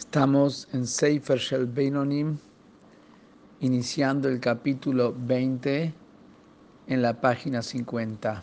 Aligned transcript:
Estamos 0.00 0.66
en 0.72 0.86
Sefer 0.86 1.38
Shel 1.38 1.66
Beinonim, 1.66 2.38
iniciando 3.60 4.28
el 4.28 4.40
capítulo 4.40 5.14
20 5.16 5.92
en 6.86 7.02
la 7.02 7.20
página 7.20 7.60
50. 7.60 8.42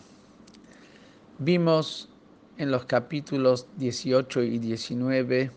Vimos 1.40 2.08
en 2.58 2.70
los 2.70 2.84
capítulos 2.86 3.66
18 3.76 4.44
y 4.44 4.58
19 4.60 5.50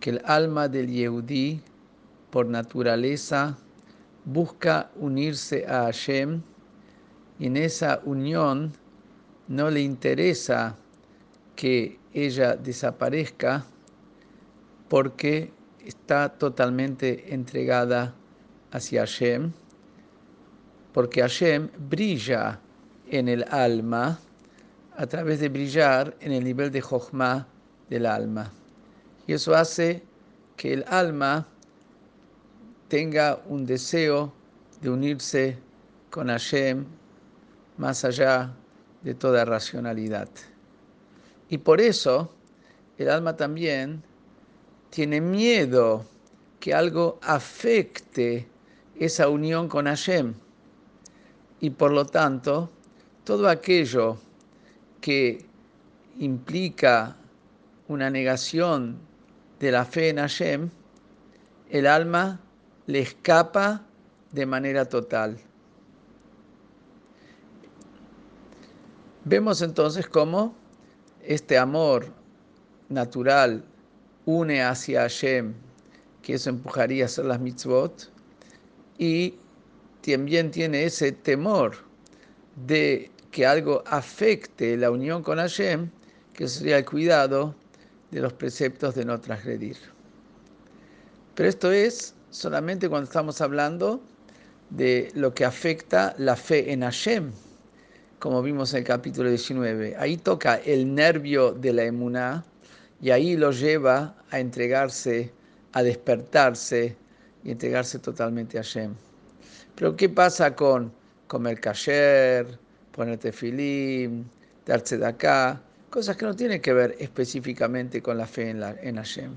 que 0.00 0.10
el 0.10 0.22
alma 0.24 0.66
del 0.66 0.88
Yehudí, 0.88 1.62
por 2.30 2.46
naturaleza, 2.46 3.56
busca 4.24 4.90
unirse 4.96 5.64
a 5.66 5.84
Hashem 5.84 6.42
y 7.38 7.46
en 7.46 7.56
esa 7.56 8.00
unión 8.04 8.72
no 9.46 9.70
le 9.70 9.82
interesa 9.82 10.76
que 11.54 11.96
ella 12.12 12.56
desaparezca 12.56 13.64
porque 14.88 15.52
está 15.84 16.28
totalmente 16.28 17.32
entregada 17.34 18.14
hacia 18.72 19.00
Hashem, 19.00 19.52
porque 20.92 21.20
Hashem 21.20 21.68
brilla 21.88 22.60
en 23.10 23.28
el 23.28 23.44
alma 23.50 24.18
a 24.96 25.06
través 25.06 25.40
de 25.40 25.48
brillar 25.48 26.16
en 26.20 26.32
el 26.32 26.44
nivel 26.44 26.70
de 26.70 26.80
Jochma 26.80 27.46
del 27.88 28.06
alma. 28.06 28.50
Y 29.26 29.34
eso 29.34 29.54
hace 29.54 30.02
que 30.56 30.72
el 30.72 30.84
alma 30.88 31.46
tenga 32.88 33.42
un 33.46 33.66
deseo 33.66 34.32
de 34.80 34.90
unirse 34.90 35.58
con 36.10 36.28
Hashem 36.28 36.84
más 37.76 38.04
allá 38.04 38.52
de 39.02 39.14
toda 39.14 39.44
racionalidad. 39.44 40.28
Y 41.48 41.58
por 41.58 41.80
eso 41.80 42.32
el 42.98 43.10
alma 43.10 43.36
también 43.36 44.02
tiene 44.90 45.20
miedo 45.20 46.04
que 46.60 46.74
algo 46.74 47.18
afecte 47.22 48.48
esa 48.98 49.28
unión 49.28 49.68
con 49.68 49.86
Hashem. 49.86 50.34
Y 51.60 51.70
por 51.70 51.92
lo 51.92 52.06
tanto, 52.06 52.70
todo 53.24 53.48
aquello 53.48 54.18
que 55.00 55.44
implica 56.18 57.16
una 57.88 58.10
negación 58.10 58.98
de 59.60 59.70
la 59.70 59.84
fe 59.84 60.10
en 60.10 60.18
Hashem, 60.18 60.70
el 61.70 61.86
alma 61.86 62.40
le 62.86 63.00
escapa 63.00 63.82
de 64.32 64.46
manera 64.46 64.84
total. 64.84 65.38
Vemos 69.24 69.60
entonces 69.62 70.06
cómo 70.06 70.54
este 71.22 71.58
amor 71.58 72.06
natural 72.88 73.64
une 74.26 74.62
hacia 74.62 75.02
Hashem, 75.02 75.54
que 76.22 76.34
eso 76.34 76.50
empujaría 76.50 77.04
a 77.04 77.06
hacer 77.06 77.24
las 77.24 77.40
mitzvot, 77.40 78.10
y 78.98 79.34
también 80.02 80.50
tiene 80.50 80.84
ese 80.84 81.12
temor 81.12 81.76
de 82.66 83.10
que 83.30 83.46
algo 83.46 83.82
afecte 83.86 84.76
la 84.76 84.90
unión 84.90 85.22
con 85.22 85.38
Hashem, 85.38 85.90
que 86.32 86.48
sería 86.48 86.78
el 86.78 86.84
cuidado 86.84 87.54
de 88.10 88.20
los 88.20 88.32
preceptos 88.32 88.94
de 88.94 89.04
no 89.04 89.20
transgredir. 89.20 89.76
Pero 91.34 91.48
esto 91.48 91.72
es 91.72 92.14
solamente 92.30 92.88
cuando 92.88 93.04
estamos 93.04 93.40
hablando 93.40 94.00
de 94.70 95.10
lo 95.14 95.34
que 95.34 95.44
afecta 95.44 96.14
la 96.18 96.36
fe 96.36 96.72
en 96.72 96.80
Hashem, 96.82 97.30
como 98.18 98.42
vimos 98.42 98.72
en 98.72 98.78
el 98.78 98.84
capítulo 98.84 99.28
19. 99.28 99.96
Ahí 99.98 100.16
toca 100.16 100.56
el 100.56 100.94
nervio 100.94 101.52
de 101.52 101.72
la 101.72 101.84
emuná, 101.84 102.44
y 103.00 103.10
ahí 103.10 103.36
lo 103.36 103.50
lleva 103.50 104.14
a 104.30 104.40
entregarse, 104.40 105.32
a 105.72 105.82
despertarse 105.82 106.96
y 107.44 107.50
entregarse 107.50 107.98
totalmente 107.98 108.58
a 108.58 108.62
Hashem. 108.62 108.94
Pero 109.74 109.96
¿qué 109.96 110.08
pasa 110.08 110.54
con 110.54 110.92
comer 111.26 111.60
kasher, 111.60 112.46
ponerte 112.92 113.32
filim, 113.32 114.24
darse 114.64 114.96
de 114.96 115.06
acá? 115.06 115.60
Cosas 115.90 116.16
que 116.16 116.24
no 116.24 116.34
tienen 116.34 116.60
que 116.60 116.72
ver 116.72 116.96
específicamente 116.98 118.02
con 118.02 118.18
la 118.18 118.26
fe 118.26 118.50
en, 118.50 118.60
la, 118.60 118.74
en 118.80 118.96
Hashem. 118.96 119.32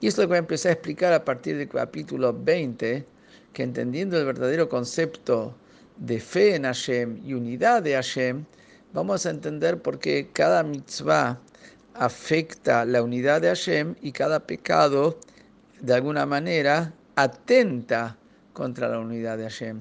Y 0.00 0.08
esto 0.08 0.22
lo 0.22 0.26
que 0.26 0.30
voy 0.30 0.36
a 0.36 0.38
empezar 0.40 0.70
a 0.70 0.72
explicar 0.72 1.12
a 1.12 1.24
partir 1.24 1.56
del 1.56 1.68
capítulo 1.68 2.36
20, 2.36 3.06
que 3.52 3.62
entendiendo 3.62 4.18
el 4.18 4.26
verdadero 4.26 4.68
concepto 4.68 5.54
de 5.96 6.18
fe 6.18 6.56
en 6.56 6.64
Hashem 6.64 7.20
y 7.24 7.34
unidad 7.34 7.82
de 7.82 7.94
Hashem, 7.94 8.44
vamos 8.92 9.24
a 9.26 9.30
entender 9.30 9.80
por 9.80 10.00
qué 10.00 10.28
cada 10.32 10.64
mitzvah 10.64 11.38
afecta 11.94 12.84
la 12.84 13.02
unidad 13.02 13.40
de 13.40 13.48
Hashem 13.48 13.94
y 14.00 14.12
cada 14.12 14.40
pecado 14.40 15.18
de 15.80 15.94
alguna 15.94 16.26
manera 16.26 16.92
atenta 17.16 18.16
contra 18.52 18.88
la 18.88 18.98
unidad 18.98 19.38
de 19.38 19.44
Hashem. 19.44 19.80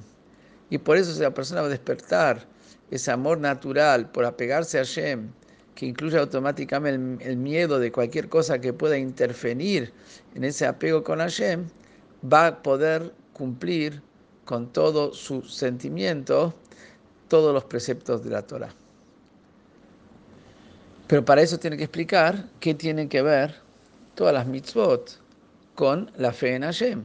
Y 0.70 0.78
por 0.78 0.98
eso 0.98 1.14
si 1.14 1.22
la 1.22 1.34
persona 1.34 1.62
va 1.62 1.68
a 1.68 1.72
despertar 1.72 2.46
ese 2.90 3.12
amor 3.12 3.40
natural 3.40 4.10
por 4.12 4.26
apegarse 4.26 4.78
a 4.78 4.82
Hashem, 4.82 5.30
que 5.76 5.86
incluye 5.86 6.18
automáticamente 6.18 7.28
el, 7.28 7.38
miedo 7.38 7.80
de 7.80 7.92
cualquier 7.92 8.30
cosa 8.30 8.60
que 8.60 8.74
pueda 8.74 8.98
interferir 8.98 9.94
en 10.36 10.44
ese 10.44 10.66
apego 10.66 11.04
con 11.04 11.20
Hashem, 11.20 11.66
va 12.32 12.48
a 12.48 12.62
poder 12.62 13.14
cumplir 13.34 14.02
con 14.46 14.72
todo 14.72 15.14
su 15.14 15.42
sentimiento 15.44 16.54
todos 17.28 17.54
los 17.54 17.64
preceptos 17.64 18.24
de 18.24 18.30
la 18.30 18.42
Torah. 18.42 18.81
Pero 21.12 21.26
para 21.26 21.42
eso 21.42 21.60
tiene 21.60 21.76
que 21.76 21.84
explicar 21.84 22.46
qué 22.62 22.74
tienen 22.74 23.10
que 23.10 23.22
ver 23.22 23.56
todas 24.16 24.34
las 24.34 24.48
mitzvot 24.48 25.20
con 25.76 26.10
la 26.16 26.32
fe 26.32 26.56
en 26.56 26.62
Hashem. 26.62 27.04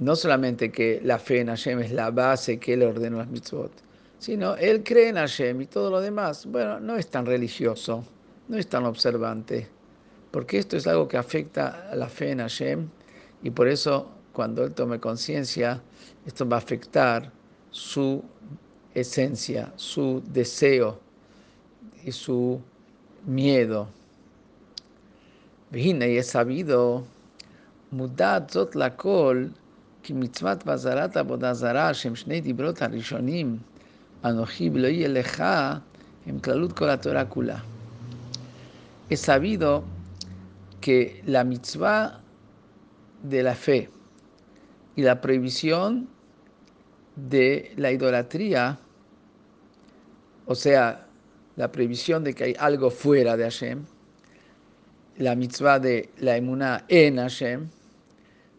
No 0.00 0.16
solamente 0.16 0.72
que 0.72 1.00
la 1.04 1.20
fe 1.20 1.38
en 1.38 1.46
Hashem 1.46 1.78
es 1.78 1.92
la 1.92 2.10
base 2.10 2.58
que 2.58 2.72
él 2.72 2.82
ordenó 2.82 3.18
las 3.18 3.28
mitzvot, 3.28 3.70
sino 4.18 4.56
él 4.56 4.82
cree 4.82 5.10
en 5.10 5.18
Hashem 5.18 5.60
y 5.60 5.66
todo 5.66 5.88
lo 5.88 6.00
demás. 6.00 6.44
Bueno, 6.46 6.80
no 6.80 6.96
es 6.96 7.06
tan 7.06 7.26
religioso, 7.26 8.04
no 8.48 8.58
es 8.58 8.66
tan 8.66 8.86
observante, 8.86 9.68
porque 10.32 10.58
esto 10.58 10.76
es 10.76 10.88
algo 10.88 11.06
que 11.06 11.18
afecta 11.18 11.90
a 11.92 11.94
la 11.94 12.08
fe 12.08 12.32
en 12.32 12.40
Hashem 12.40 12.88
y 13.44 13.50
por 13.50 13.68
eso 13.68 14.10
cuando 14.32 14.64
él 14.64 14.74
tome 14.74 14.98
conciencia, 14.98 15.80
esto 16.26 16.48
va 16.48 16.56
a 16.56 16.58
afectar 16.58 17.30
su 17.70 18.20
esencia, 18.94 19.72
su 19.76 20.20
deseo 20.26 21.11
y 22.03 22.11
su 22.11 22.61
miedo. 23.25 23.87
y 25.71 26.17
es 26.17 26.27
sabido, 26.27 27.05
mudat 27.91 28.51
zot 28.51 28.75
lakol, 28.75 29.51
כי 30.03 30.13
מצוות 30.13 30.65
בזרת 30.65 31.17
עבודה 31.17 31.53
זרה, 31.53 31.93
שהם 31.93 32.15
שני 32.15 32.41
דיברות 32.41 32.81
הראשונים, 32.81 33.57
אנוכי 34.25 34.69
ולא 34.73 34.87
יהיה 34.87 35.07
לך, 35.07 35.43
הם 36.27 36.39
כללות 36.39 36.73
כל 36.73 36.89
התורה 36.89 37.25
כולה. 37.25 37.57
Es 39.09 39.21
sabido 39.21 39.83
que 40.81 41.21
la 41.25 41.43
mitzvah 41.43 42.21
de 43.23 43.43
la 43.43 43.55
fe 43.55 43.89
y 44.95 45.01
la 45.01 45.19
prohibición 45.21 46.07
de 47.15 47.73
la 47.77 47.91
idolatría, 47.91 48.77
o 50.45 50.55
sea, 50.55 51.05
la 51.56 51.70
prohibición 51.70 52.24
de 52.24 52.34
que 52.34 52.44
hay 52.44 52.56
algo 52.58 52.90
fuera 52.90 53.36
de 53.36 53.44
Hashem, 53.44 53.84
la 55.18 55.34
mitzvah 55.34 55.78
de 55.78 56.10
la 56.18 56.36
emuná 56.36 56.84
en 56.88 57.18
Hashem, 57.18 57.68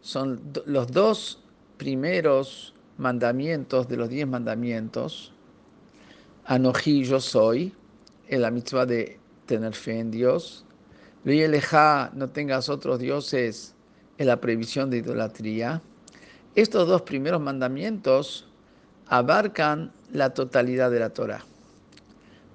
son 0.00 0.40
los 0.66 0.92
dos 0.92 1.42
primeros 1.76 2.74
mandamientos 2.98 3.88
de 3.88 3.96
los 3.96 4.08
diez 4.08 4.26
mandamientos. 4.26 5.32
Anoji, 6.44 7.04
yo 7.04 7.20
soy, 7.20 7.72
en 8.28 8.42
la 8.42 8.50
mitzvah 8.50 8.86
de 8.86 9.18
tener 9.46 9.74
fe 9.74 9.98
en 9.98 10.10
Dios. 10.10 10.64
Leja, 11.24 12.10
no 12.14 12.28
tengas 12.30 12.68
otros 12.68 12.98
dioses, 12.98 13.74
en 14.18 14.26
la 14.28 14.40
prohibición 14.40 14.90
de 14.90 14.98
idolatría. 14.98 15.82
Estos 16.54 16.86
dos 16.86 17.02
primeros 17.02 17.40
mandamientos 17.40 18.46
abarcan 19.06 19.92
la 20.12 20.32
totalidad 20.34 20.90
de 20.90 21.00
la 21.00 21.10
Torah 21.10 21.44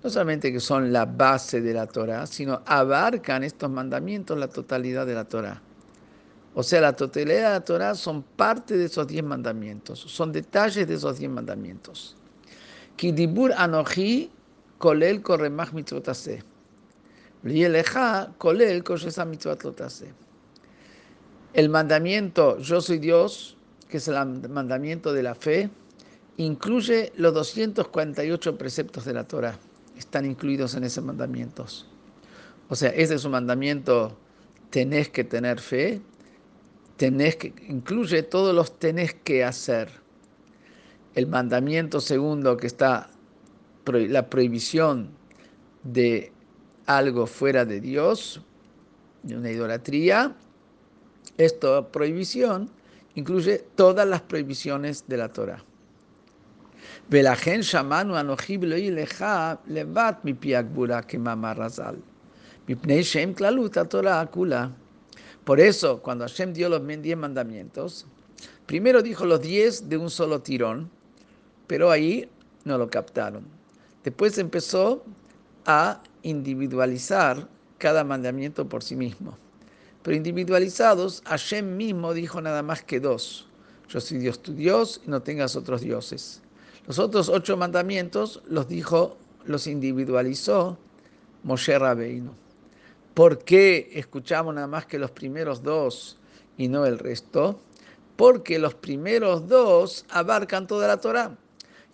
no 0.03 0.09
solamente 0.09 0.51
que 0.51 0.59
son 0.59 0.93
la 0.93 1.05
base 1.05 1.61
de 1.61 1.73
la 1.73 1.85
Torah, 1.85 2.25
sino 2.25 2.61
abarcan 2.65 3.43
estos 3.43 3.69
mandamientos 3.69 4.37
la 4.37 4.47
totalidad 4.47 5.05
de 5.05 5.13
la 5.13 5.25
Torah. 5.25 5.61
O 6.55 6.63
sea, 6.63 6.81
la 6.81 6.95
totalidad 6.95 7.35
de 7.35 7.59
la 7.59 7.65
Torah 7.65 7.95
son 7.95 8.23
parte 8.23 8.77
de 8.77 8.85
esos 8.85 9.07
diez 9.07 9.23
mandamientos, 9.23 9.99
son 9.99 10.31
detalles 10.31 10.87
de 10.87 10.95
esos 10.95 11.19
diez 11.19 11.29
mandamientos. 11.29 12.15
Kidibur 12.95 13.53
anoji 13.55 14.31
kolel 14.77 15.21
mitzvotase. 15.73 16.43
El 21.53 21.69
mandamiento 21.69 22.57
yo 22.57 22.81
soy 22.81 22.99
Dios, 22.99 23.57
que 23.87 23.97
es 23.97 24.07
el 24.07 24.49
mandamiento 24.49 25.13
de 25.13 25.23
la 25.23 25.35
fe, 25.35 25.69
incluye 26.35 27.13
los 27.15 27.33
248 27.33 28.57
preceptos 28.57 29.05
de 29.05 29.13
la 29.13 29.23
Torah 29.25 29.57
están 29.99 30.25
incluidos 30.25 30.75
en 30.75 30.83
esos 30.83 31.03
mandamientos. 31.03 31.87
O 32.69 32.75
sea, 32.75 32.89
ese 32.89 33.15
es 33.15 33.25
un 33.25 33.31
mandamiento 33.31 34.17
tenés 34.69 35.09
que 35.09 35.23
tener 35.23 35.59
fe, 35.59 36.01
tenés 36.97 37.35
que, 37.35 37.53
incluye 37.67 38.23
todos 38.23 38.53
los 38.53 38.77
tenés 38.77 39.13
que 39.13 39.43
hacer. 39.43 39.89
El 41.15 41.27
mandamiento 41.27 41.99
segundo 41.99 42.57
que 42.57 42.67
está, 42.67 43.09
la 43.85 44.29
prohibición 44.29 45.09
de 45.83 46.31
algo 46.85 47.25
fuera 47.25 47.65
de 47.65 47.81
Dios, 47.81 48.41
de 49.23 49.35
una 49.35 49.51
idolatría, 49.51 50.35
esta 51.37 51.91
prohibición 51.91 52.69
incluye 53.15 53.59
todas 53.75 54.07
las 54.07 54.21
prohibiciones 54.21 55.05
de 55.07 55.17
la 55.17 55.33
Torah. 55.33 55.63
Por 65.43 65.59
eso, 65.59 66.01
cuando 66.01 66.25
Hashem 66.25 66.53
dio 66.53 66.69
los 66.69 66.85
diez 66.85 67.17
mandamientos, 67.17 68.05
primero 68.65 69.01
dijo 69.01 69.25
los 69.25 69.41
diez 69.41 69.89
de 69.89 69.97
un 69.97 70.09
solo 70.09 70.41
tirón, 70.41 70.89
pero 71.65 71.89
ahí 71.89 72.29
no 72.65 72.77
lo 72.77 72.89
captaron. 72.89 73.43
Después 74.03 74.37
empezó 74.37 75.03
a 75.65 76.01
individualizar 76.23 77.47
cada 77.77 78.03
mandamiento 78.03 78.67
por 78.67 78.83
sí 78.83 78.95
mismo. 78.95 79.37
Pero 80.03 80.15
individualizados, 80.15 81.21
Hashem 81.25 81.75
mismo 81.75 82.13
dijo 82.13 82.41
nada 82.41 82.63
más 82.63 82.83
que 82.83 82.99
dos. 82.99 83.47
Yo 83.89 83.99
soy 83.99 84.19
Dios 84.19 84.41
tu 84.41 84.53
Dios 84.53 85.01
y 85.05 85.09
no 85.09 85.21
tengas 85.21 85.55
otros 85.55 85.81
dioses. 85.81 86.41
Los 86.87 86.99
otros 86.99 87.29
ocho 87.29 87.57
mandamientos 87.57 88.41
los 88.47 88.67
dijo, 88.67 89.17
los 89.45 89.67
individualizó 89.67 90.77
Moshe 91.43 91.77
Rabbeinu. 91.77 92.33
¿Por 93.13 93.39
qué 93.39 93.89
escuchamos 93.93 94.55
nada 94.55 94.67
más 94.67 94.85
que 94.85 94.99
los 94.99 95.11
primeros 95.11 95.61
dos 95.61 96.17
y 96.57 96.67
no 96.67 96.85
el 96.85 96.99
resto? 96.99 97.59
Porque 98.15 98.59
los 98.59 98.75
primeros 98.75 99.47
dos 99.47 100.05
abarcan 100.09 100.67
toda 100.67 100.87
la 100.87 100.97
Torah. 101.01 101.37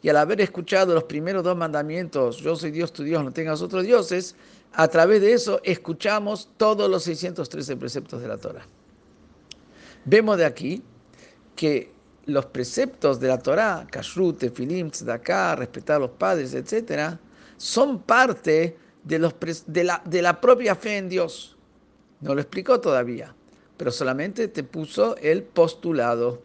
Y 0.01 0.09
al 0.09 0.17
haber 0.17 0.41
escuchado 0.41 0.93
los 0.93 1.05
primeros 1.05 1.43
dos 1.43 1.57
mandamientos, 1.57 2.37
yo 2.37 2.55
soy 2.55 2.71
Dios 2.71 2.93
tu 2.93 3.03
Dios, 3.03 3.23
no 3.23 3.31
tengas 3.31 3.61
otros 3.61 3.83
dioses, 3.83 4.35
a 4.73 4.87
través 4.87 5.21
de 5.21 5.33
eso 5.33 5.61
escuchamos 5.63 6.49
todos 6.57 6.89
los 6.89 7.03
613 7.03 7.77
preceptos 7.77 8.21
de 8.21 8.27
la 8.27 8.37
Torah. 8.37 8.67
Vemos 10.03 10.37
de 10.37 10.45
aquí 10.45 10.83
que 11.55 11.94
los 12.25 12.45
preceptos 12.47 13.19
de 13.19 13.27
la 13.27 13.37
Torah, 13.37 13.85
kashrut, 13.89 14.39
tefilim, 14.39 14.89
tzedakah, 14.89 15.55
respetar 15.55 15.97
a 15.97 15.99
los 15.99 16.11
padres, 16.11 16.53
etc., 16.53 17.17
son 17.57 18.01
parte 18.01 18.77
de, 19.03 19.19
la, 19.83 20.01
de 20.03 20.21
la 20.21 20.41
propia 20.41 20.75
fe 20.75 20.97
en 20.97 21.09
Dios. 21.09 21.55
No 22.21 22.33
lo 22.33 22.41
explicó 22.41 22.81
todavía, 22.81 23.33
pero 23.77 23.91
solamente 23.91 24.47
te 24.47 24.63
puso 24.63 25.15
el 25.17 25.43
postulado. 25.43 26.41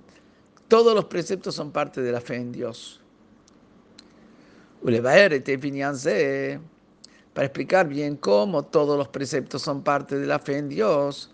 Todos 0.69 0.95
los 0.95 1.07
preceptos 1.07 1.55
son 1.55 1.73
parte 1.73 2.01
de 2.01 2.13
la 2.13 2.21
fe 2.21 2.37
en 2.37 2.53
Dios 2.53 3.01
para 7.35 7.47
explicar 7.47 7.89
bien 7.89 8.17
cómo 8.17 8.65
todos 8.65 8.97
los 8.97 9.09
preceptos 9.09 9.63
son 9.63 9.83
parte 9.83 10.19
de 10.19 10.27
la 10.27 10.39
fe 10.39 10.59
en 10.59 10.69
Dios. 10.69 11.31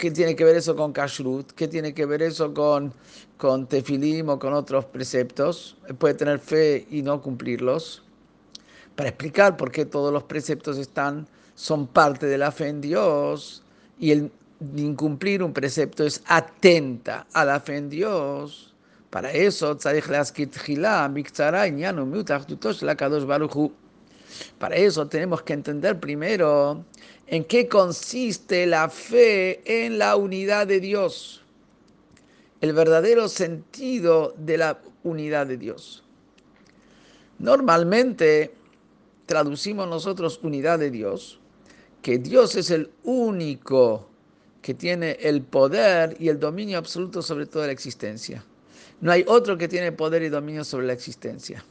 ¿Qué 0.00 0.10
tiene 0.10 0.34
que 0.34 0.44
ver 0.44 0.56
eso 0.56 0.74
con 0.74 0.94
kashrut? 0.94 1.52
¿Qué 1.52 1.68
tiene 1.68 1.92
que 1.92 2.06
ver 2.06 2.22
eso 2.22 2.54
con, 2.54 2.94
con 3.36 3.66
tefilim 3.66 4.30
o 4.30 4.38
con 4.38 4.54
otros 4.54 4.86
preceptos? 4.86 5.76
Puede 5.98 6.14
tener 6.14 6.38
fe 6.38 6.86
y 6.90 7.02
no 7.02 7.20
cumplirlos. 7.20 8.02
Para 8.96 9.10
explicar 9.10 9.58
por 9.58 9.70
qué 9.70 9.84
todos 9.84 10.10
los 10.10 10.22
preceptos 10.22 10.78
están, 10.78 11.28
son 11.54 11.86
parte 11.86 12.24
de 12.24 12.38
la 12.38 12.50
fe 12.50 12.68
en 12.68 12.80
Dios 12.80 13.62
y 13.98 14.12
el 14.12 14.32
incumplir 14.74 15.42
un 15.42 15.52
precepto 15.52 16.02
es 16.04 16.22
atenta 16.24 17.26
a 17.34 17.44
la 17.44 17.60
fe 17.60 17.76
en 17.76 17.90
Dios. 17.90 18.74
Para 19.10 19.30
eso, 19.32 19.76
para 24.58 24.76
eso 24.76 25.06
tenemos 25.08 25.42
que 25.42 25.52
entender 25.52 25.98
primero 25.98 26.84
en 27.26 27.44
qué 27.44 27.68
consiste 27.68 28.66
la 28.66 28.88
fe 28.88 29.62
en 29.64 29.98
la 29.98 30.16
unidad 30.16 30.66
de 30.66 30.80
Dios, 30.80 31.42
el 32.60 32.72
verdadero 32.72 33.28
sentido 33.28 34.34
de 34.36 34.58
la 34.58 34.80
unidad 35.04 35.46
de 35.46 35.56
Dios. 35.56 36.04
Normalmente 37.38 38.52
traducimos 39.26 39.88
nosotros 39.88 40.40
unidad 40.42 40.78
de 40.78 40.90
Dios, 40.90 41.38
que 42.02 42.18
Dios 42.18 42.56
es 42.56 42.70
el 42.70 42.90
único 43.04 44.08
que 44.60 44.74
tiene 44.74 45.12
el 45.20 45.42
poder 45.42 46.16
y 46.18 46.28
el 46.28 46.38
dominio 46.38 46.78
absoluto 46.78 47.22
sobre 47.22 47.46
toda 47.46 47.66
la 47.66 47.72
existencia. 47.72 48.44
No 49.00 49.12
hay 49.12 49.24
otro 49.26 49.56
que 49.56 49.68
tiene 49.68 49.92
poder 49.92 50.22
y 50.22 50.28
dominio 50.28 50.64
sobre 50.64 50.86
la 50.86 50.92
existencia. 50.92 51.64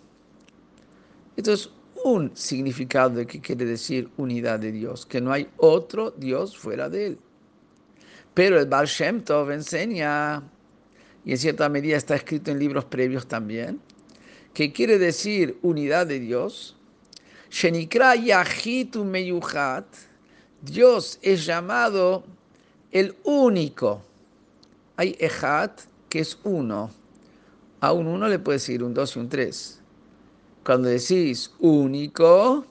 Esto 1.36 1.54
es 1.54 1.70
un 2.04 2.36
significado 2.36 3.12
de 3.12 3.28
que 3.28 3.42
quiere 3.42 3.66
decir 3.66 4.10
unidad 4.18 4.60
de 4.60 4.72
Dios, 4.72 5.06
que 5.06 5.22
no 5.22 5.32
hay 5.32 5.48
otro 5.58 6.12
Dios 6.12 6.58
fuera 6.58 6.90
de 6.90 7.08
él. 7.08 7.20
Pero 8.34 8.60
el 8.60 8.66
Baal 8.66 8.88
Shem 8.88 9.22
Tov 9.22 9.52
enseña, 9.52 10.42
y 11.26 11.32
en 11.32 11.38
cierta 11.38 11.70
medida 11.70 11.98
está 11.98 12.16
escrito 12.16 12.52
en 12.52 12.60
libros 12.60 12.86
previos 12.86 13.28
también, 13.28 13.82
que 14.54 14.72
quiere 14.72 14.98
decir 14.98 15.58
unidad 15.62 16.08
de 16.08 16.20
Dios. 16.20 16.76
Shenikra 17.50 18.14
Dios 20.62 21.20
es 21.22 21.46
llamado 21.46 22.24
el 22.92 23.16
único. 23.24 24.04
Hay 24.98 25.16
Ejat, 25.20 25.82
que 26.10 26.20
es 26.20 26.38
uno 26.44 26.92
a 27.82 27.94
un 27.94 28.08
1 28.08 28.28
le 28.28 28.40
puedes 28.40 28.62
decir 28.62 28.84
un 28.84 28.94
2 28.94 29.16
y 29.16 29.20
un 29.20 29.30
3. 29.30 29.79
Cuando 30.70 30.90
decís 30.90 31.52
único, 31.58 32.64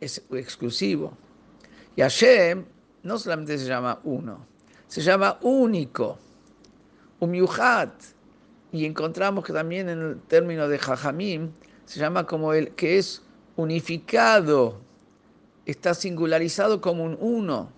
es 0.00 0.22
exclusivo. 0.32 1.12
Y 1.94 2.00
Hashem 2.00 2.64
no 3.02 3.18
solamente 3.18 3.58
se 3.58 3.66
llama 3.66 4.00
uno, 4.02 4.46
se 4.86 5.02
llama 5.02 5.36
único, 5.42 6.16
umyuhat. 7.20 7.92
Y 8.72 8.86
encontramos 8.86 9.44
que 9.44 9.52
también 9.52 9.90
en 9.90 10.00
el 10.00 10.22
término 10.22 10.68
de 10.68 10.78
jajamim 10.78 11.50
se 11.84 12.00
llama 12.00 12.24
como 12.24 12.54
el 12.54 12.70
que 12.70 12.96
es 12.96 13.20
unificado, 13.56 14.80
está 15.66 15.92
singularizado 15.92 16.80
como 16.80 17.04
un 17.04 17.18
uno. 17.20 17.70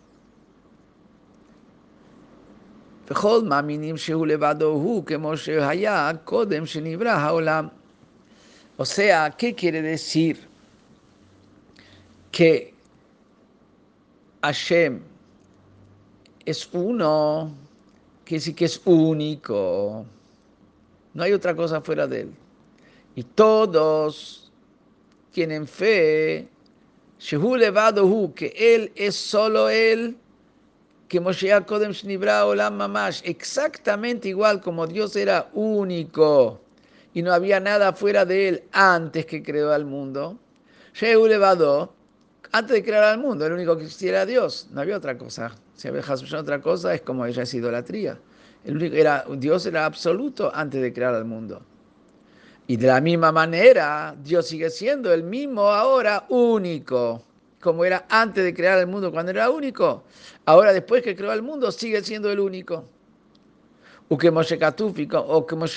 O 8.81 8.87
sea, 8.87 9.31
¿qué 9.37 9.55
quiere 9.55 9.82
decir? 9.82 10.49
Que 12.32 12.72
Hashem 14.41 15.03
es 16.46 16.67
uno, 16.72 17.55
que 18.25 18.41
sí 18.41 18.55
que 18.55 18.65
es 18.65 18.81
único. 18.87 20.06
No 21.13 21.22
hay 21.22 21.34
otra 21.34 21.55
cosa 21.55 21.82
fuera 21.82 22.06
de 22.06 22.22
él. 22.22 22.32
Y 23.17 23.22
todos 23.22 24.51
tienen 25.31 25.69
fe, 25.69 26.49
que 27.19 28.55
él 28.56 28.93
es 28.96 29.15
solo 29.15 29.69
él 29.69 30.17
que 31.06 31.20
Moshe 31.20 31.51
Kodem 31.67 31.93
Shnibra 31.93 32.46
Olam 32.46 32.79
Mamash, 32.79 33.20
exactamente 33.25 34.31
igual 34.31 34.63
como 34.63 34.87
Dios 34.87 35.17
era 35.17 35.51
único 35.53 36.63
y 37.14 37.22
no 37.22 37.32
había 37.32 37.60
nada 37.60 37.93
fuera 37.93 38.24
de 38.24 38.48
él 38.48 38.62
antes 38.72 39.26
que 39.26 39.43
creó 39.43 39.72
al 39.72 39.84
mundo. 39.84 40.38
Shehu 40.94 41.26
Levado, 41.26 41.94
antes 42.52 42.74
de 42.74 42.84
crear 42.84 43.05
al 43.05 43.19
mundo, 43.19 43.46
el 43.46 43.52
único 43.52 43.76
que 43.76 43.84
existiera 43.84 44.26
Dios, 44.26 44.69
no 44.72 44.81
había 44.81 44.96
otra 44.96 45.17
cosa. 45.17 45.55
Si 45.74 45.88
había 45.88 46.02
otra 46.38 46.60
cosa, 46.60 46.94
es 46.94 47.00
como 47.00 47.24
ella 47.24 47.43
es 47.43 47.55
idolatría. 47.55 48.19
El 48.64 48.76
único 48.76 48.96
era, 48.96 49.24
Dios 49.36 49.64
era 49.67 49.86
absoluto 49.86 50.50
antes 50.55 50.82
de 50.82 50.93
crear 50.93 51.14
al 51.14 51.24
mundo. 51.24 51.62
Y 52.67 52.76
de 52.76 52.86
la 52.86 53.00
misma 53.00 53.32
manera, 53.32 54.14
Dios 54.22 54.46
sigue 54.46 54.70
siendo 54.70 55.12
el 55.12 55.22
mismo 55.22 55.69
ahora 55.69 56.26
único 56.29 57.24
como 57.60 57.84
era 57.84 58.06
antes 58.08 58.43
de 58.43 58.55
crear 58.55 58.79
el 58.79 58.86
mundo 58.86 59.12
cuando 59.12 59.31
era 59.31 59.50
único, 59.50 60.05
ahora 60.46 60.72
después 60.72 61.02
que 61.02 61.14
creó 61.14 61.32
el 61.32 61.43
mundo 61.43 61.70
sigue 61.70 62.02
siendo 62.02 62.31
el 62.31 62.40
único. 62.40 62.86
O 64.12 64.19
Moshe 64.32 64.58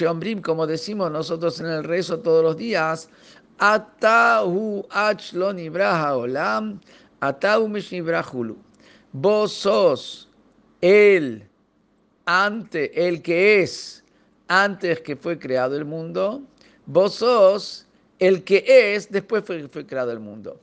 o 0.07 0.11
Ombrim, 0.11 0.41
como 0.41 0.65
decimos 0.65 1.11
nosotros 1.11 1.59
en 1.59 1.67
el 1.67 1.83
rezo 1.83 2.17
todos 2.19 2.43
los 2.43 2.57
días, 2.57 3.07
Atahu 3.59 4.87
achlon 4.89 5.59
ibraha 5.59 6.17
olam, 6.17 6.81
Atahu. 7.21 7.71
Vos 9.11 9.53
sos 9.53 10.27
el, 10.81 11.47
ante, 12.25 13.07
el 13.07 13.21
que 13.21 13.61
es, 13.61 14.03
antes 14.47 15.01
que 15.01 15.15
fue 15.15 15.37
creado 15.37 15.77
el 15.77 15.85
mundo, 15.85 16.41
vos 16.87 17.13
sos 17.13 17.85
el 18.17 18.43
que 18.43 18.65
es, 18.65 19.11
después 19.11 19.43
fue, 19.45 19.67
fue 19.67 19.85
creado 19.85 20.11
el 20.11 20.19
mundo. 20.19 20.59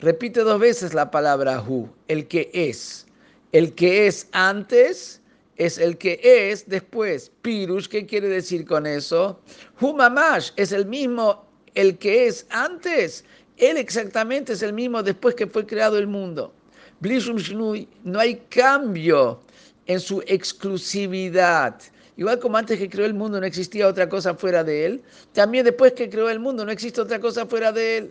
Repite 0.00 0.40
dos 0.40 0.58
veces 0.58 0.92
la 0.92 1.08
palabra 1.12 1.62
hu, 1.62 1.88
el 2.08 2.26
que 2.26 2.50
es. 2.52 3.06
El 3.52 3.76
que 3.76 4.08
es 4.08 4.26
antes 4.32 5.21
es 5.64 5.78
el 5.78 5.96
que 5.96 6.20
es 6.22 6.68
después. 6.68 7.30
Pirush, 7.42 7.86
¿qué 7.86 8.04
quiere 8.04 8.28
decir 8.28 8.66
con 8.66 8.86
eso? 8.86 9.40
Humamash 9.80 10.50
es 10.56 10.72
el 10.72 10.86
mismo, 10.86 11.44
el 11.74 11.98
que 11.98 12.26
es 12.26 12.46
antes. 12.50 13.24
Él 13.56 13.76
exactamente 13.76 14.54
es 14.54 14.62
el 14.62 14.72
mismo 14.72 15.02
después 15.02 15.34
que 15.34 15.46
fue 15.46 15.64
creado 15.64 15.98
el 15.98 16.06
mundo. 16.06 16.52
No 17.00 18.18
hay 18.18 18.36
cambio 18.48 19.40
en 19.86 20.00
su 20.00 20.22
exclusividad. 20.26 21.80
Igual 22.16 22.38
como 22.38 22.56
antes 22.56 22.78
que 22.78 22.88
creó 22.88 23.06
el 23.06 23.14
mundo 23.14 23.40
no 23.40 23.46
existía 23.46 23.88
otra 23.88 24.08
cosa 24.08 24.34
fuera 24.34 24.62
de 24.62 24.86
él, 24.86 25.02
también 25.32 25.64
después 25.64 25.92
que 25.92 26.10
creó 26.10 26.28
el 26.28 26.38
mundo 26.40 26.64
no 26.64 26.70
existe 26.70 27.00
otra 27.00 27.18
cosa 27.20 27.46
fuera 27.46 27.72
de 27.72 27.98
él. 27.98 28.10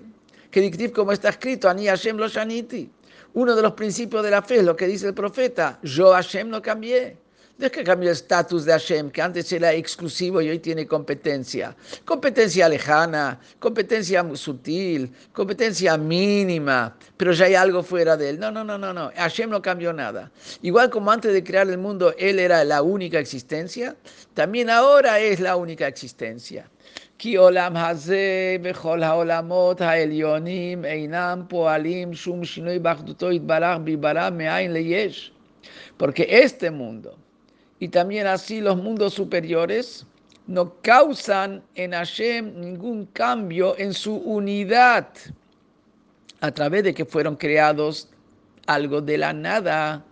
Que 0.50 0.91
como 0.91 1.12
está 1.12 1.29
escrito, 1.29 1.70
Ani 1.70 1.88
Hashem 1.88 2.17
lo 2.17 2.27
shaniti. 2.27 2.89
Uno 3.34 3.55
de 3.55 3.62
los 3.62 3.74
principios 3.74 4.24
de 4.24 4.31
la 4.31 4.41
fe 4.41 4.58
es 4.58 4.65
lo 4.65 4.75
que 4.75 4.88
dice 4.88 5.08
el 5.08 5.13
profeta, 5.13 5.79
yo 5.84 6.12
Hashem 6.12 6.50
no 6.50 6.62
cambié. 6.62 7.21
No 7.62 7.68
es 7.68 7.74
que 7.74 7.84
cambió 7.84 8.10
el 8.10 8.15
estatus 8.15 8.65
de 8.65 8.72
Hashem, 8.72 9.12
que 9.12 9.22
antes 9.22 9.53
era 9.53 9.72
exclusivo 9.72 10.41
y 10.41 10.50
hoy 10.50 10.58
tiene 10.58 10.88
competencia. 10.88 11.75
Competencia 12.06 12.68
lejana, 12.68 13.39
competencia 13.60 14.25
sutil, 14.34 15.13
competencia 15.32 15.96
mínima, 15.96 16.98
pero 17.18 17.34
ya 17.34 17.46
hay 17.46 17.53
algo 17.53 17.84
fuera 17.84 18.18
de 18.18 18.32
él. 18.32 18.39
No, 18.39 18.50
no, 18.50 18.63
no, 18.63 18.80
no, 18.80 18.91
no. 18.91 19.12
Hashem 19.15 19.51
no 19.51 19.62
cambió 19.62 19.94
nada. 19.94 20.32
Igual 20.63 20.89
como 20.89 21.12
antes 21.12 21.34
de 21.34 21.44
crear 21.44 21.70
el 21.70 21.77
mundo, 21.77 22.15
él 22.18 22.39
era 22.39 22.63
la 22.63 22.82
única 22.82 23.20
existencia, 23.20 23.96
también 24.34 24.72
ahora 24.72 25.20
es 25.20 25.39
la 25.39 25.56
única 25.56 25.86
existencia. 25.86 26.68
Porque 35.98 36.27
este 36.27 36.72
mundo 36.72 37.20
y 37.82 37.88
también 37.88 38.28
así 38.28 38.62
los 38.62 38.78
mundos 38.78 39.16
superiores 39.16 40.06
no 40.46 40.76
causan 40.84 41.64
en 41.74 41.94
Hashem 41.94 42.62
ningún 42.62 43.08
cambio 43.08 43.76
en 43.76 43.96
su 43.96 44.18
unidad 44.18 45.08
a 46.42 46.52
través 46.52 46.84
de 46.84 46.94
que 46.94 47.06
fueron 47.06 47.36
creados 47.36 48.08
algo 48.68 49.02
de 49.02 49.18
la 49.18 49.34
nada. 49.34 50.06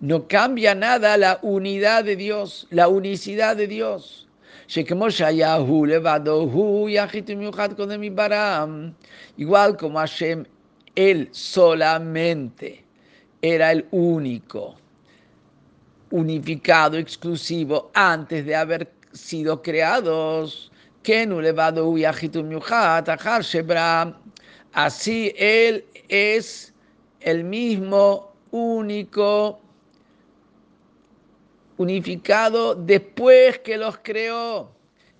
No 0.00 0.26
cambia 0.26 0.74
nada 0.74 1.16
la 1.16 1.38
unidad 1.42 2.02
de 2.02 2.16
Dios, 2.16 2.66
la 2.70 2.88
unicidad 2.88 3.56
de 3.56 3.68
Dios. 3.68 4.28
Igual 9.36 9.76
como 9.76 9.98
Hashem, 10.00 10.44
Él 10.96 11.28
solamente 11.30 12.84
era 13.42 13.70
el 13.70 13.86
único 13.92 14.74
unificado, 16.12 16.96
exclusivo, 16.96 17.90
antes 17.94 18.46
de 18.46 18.54
haber 18.54 18.92
sido 19.12 19.60
creados. 19.62 20.70
Así 24.72 25.34
Él 25.36 25.84
es 26.08 26.72
el 27.20 27.44
mismo, 27.44 28.32
único, 28.50 29.60
unificado 31.78 32.74
después 32.74 33.58
que 33.60 33.76
los 33.76 33.98
creó. 33.98 34.70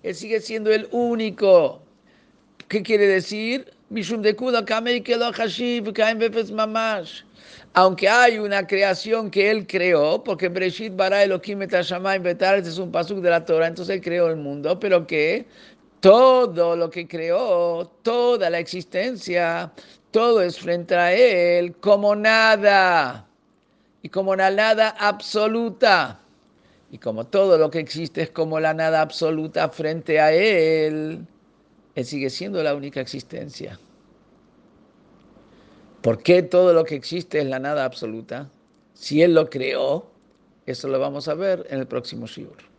Él 0.03 0.15
sigue 0.15 0.39
siendo 0.39 0.71
el 0.71 0.87
único. 0.91 1.81
¿Qué 2.67 2.83
quiere 2.83 3.07
decir? 3.07 3.72
Aunque 7.75 8.07
hay 8.07 8.37
una 8.37 8.67
creación 8.67 9.31
que 9.31 9.49
él 9.49 9.65
creó, 9.65 10.23
porque 10.23 10.47
Breshit 10.49 10.95
bara 10.95 11.23
Elohim 11.23 11.63
et 11.63 11.73
este 11.73 12.69
es 12.69 12.77
un 12.77 12.91
pasuk 12.91 13.19
de 13.19 13.29
la 13.29 13.43
Torah, 13.43 13.67
entonces 13.67 13.95
él 13.95 14.01
creó 14.01 14.29
el 14.29 14.37
mundo, 14.37 14.79
pero 14.79 15.07
que 15.07 15.47
todo 15.99 16.75
lo 16.75 16.89
que 16.89 17.07
creó, 17.07 17.91
toda 18.03 18.49
la 18.49 18.59
existencia, 18.59 19.71
todo 20.11 20.41
es 20.41 20.59
frente 20.59 20.95
a 20.95 21.13
él 21.13 21.75
como 21.77 22.15
nada, 22.15 23.25
y 24.03 24.09
como 24.09 24.35
la 24.35 24.51
nada 24.51 24.89
absoluta. 24.99 26.19
Y 26.91 26.99
como 26.99 27.25
todo 27.25 27.57
lo 27.57 27.71
que 27.71 27.79
existe 27.79 28.21
es 28.21 28.29
como 28.29 28.59
la 28.59 28.75
nada 28.75 29.01
absoluta 29.01 29.67
frente 29.69 30.19
a 30.19 30.31
él, 30.31 31.25
él 31.95 32.05
sigue 32.05 32.29
siendo 32.29 32.63
la 32.63 32.75
única 32.75 33.01
existencia. 33.01 33.79
¿Por 36.01 36.21
qué 36.21 36.43
todo 36.43 36.73
lo 36.73 36.83
que 36.83 36.95
existe 36.95 37.39
es 37.39 37.45
la 37.45 37.59
nada 37.59 37.85
absoluta? 37.85 38.49
Si 38.93 39.21
Él 39.21 39.33
lo 39.33 39.49
creó, 39.49 40.11
eso 40.65 40.87
lo 40.87 40.99
vamos 40.99 41.27
a 41.27 41.33
ver 41.33 41.65
en 41.69 41.79
el 41.79 41.87
próximo 41.87 42.27
Shiur. 42.27 42.72